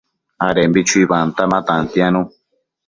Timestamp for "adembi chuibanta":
0.47-1.41